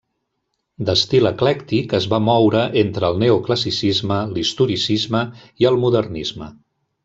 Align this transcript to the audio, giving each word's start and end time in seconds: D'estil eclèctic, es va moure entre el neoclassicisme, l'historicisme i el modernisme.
D'estil 0.87 1.29
eclèctic, 1.29 1.93
es 1.97 2.07
va 2.13 2.19
moure 2.29 2.63
entre 2.83 3.11
el 3.13 3.21
neoclassicisme, 3.25 4.19
l'historicisme 4.33 5.25
i 5.65 5.73
el 5.73 5.83
modernisme. 5.87 6.53